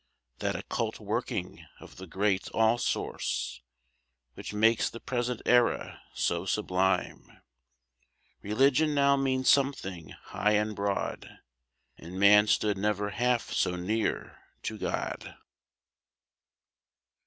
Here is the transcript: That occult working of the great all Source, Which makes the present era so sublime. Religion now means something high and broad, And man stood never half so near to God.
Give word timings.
That 0.39 0.55
occult 0.55 0.99
working 0.99 1.63
of 1.79 1.97
the 1.97 2.07
great 2.07 2.49
all 2.55 2.79
Source, 2.79 3.61
Which 4.33 4.51
makes 4.51 4.89
the 4.89 4.99
present 4.99 5.43
era 5.45 6.01
so 6.15 6.47
sublime. 6.47 7.43
Religion 8.41 8.95
now 8.95 9.15
means 9.15 9.47
something 9.47 10.09
high 10.09 10.53
and 10.53 10.75
broad, 10.75 11.37
And 11.99 12.19
man 12.19 12.47
stood 12.47 12.79
never 12.79 13.11
half 13.11 13.51
so 13.53 13.75
near 13.75 14.39
to 14.63 14.79
God. 14.79 15.35